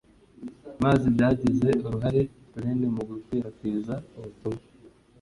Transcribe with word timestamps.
mazi 0.83 1.05
byagize 1.15 1.69
uruhare 1.85 2.21
runini 2.59 2.87
mu 2.95 3.01
gukwirakwiza 3.09 3.93
ubutumwa 4.17 4.63